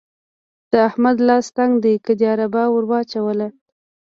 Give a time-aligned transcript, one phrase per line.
[0.71, 3.47] د احمد لاس تنګ دی؛ که دې اربه ور وچلوله.